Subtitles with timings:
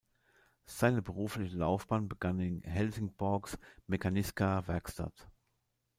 [0.65, 5.11] Seine berufliche Laufbahn begann in "Helsingborgs Mekaniska Verkstad".